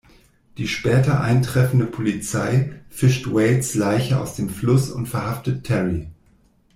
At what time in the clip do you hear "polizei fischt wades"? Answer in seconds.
1.85-3.75